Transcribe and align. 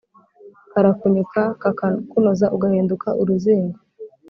karakunyuka 0.71 1.41
kakakunoza 1.61 2.45
ugahinduka 2.55 3.07
uruzingo 3.21 3.77